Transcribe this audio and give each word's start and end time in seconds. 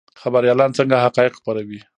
خبریالان 0.21 0.71
څنګه 0.77 1.03
حقایق 1.05 1.33
خپروي؟ 1.39 1.79